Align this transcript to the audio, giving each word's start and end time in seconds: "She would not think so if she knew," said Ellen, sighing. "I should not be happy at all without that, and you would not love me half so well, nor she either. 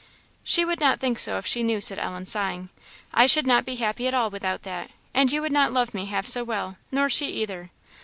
"She 0.43 0.65
would 0.65 0.79
not 0.79 0.99
think 0.99 1.19
so 1.19 1.37
if 1.37 1.45
she 1.45 1.61
knew," 1.61 1.79
said 1.79 1.99
Ellen, 1.99 2.25
sighing. 2.25 2.69
"I 3.13 3.27
should 3.27 3.45
not 3.45 3.65
be 3.65 3.75
happy 3.75 4.07
at 4.07 4.15
all 4.15 4.31
without 4.31 4.63
that, 4.63 4.89
and 5.13 5.31
you 5.31 5.41
would 5.43 5.51
not 5.51 5.73
love 5.73 5.93
me 5.93 6.07
half 6.07 6.25
so 6.25 6.43
well, 6.43 6.77
nor 6.91 7.07
she 7.07 7.27
either. 7.29 7.69